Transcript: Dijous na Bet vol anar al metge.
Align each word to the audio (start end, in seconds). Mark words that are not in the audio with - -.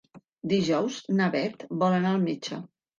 Dijous 0.53 0.97
na 1.21 1.29
Bet 1.37 1.69
vol 1.77 2.01
anar 2.03 2.17
al 2.19 2.29
metge. 2.29 2.65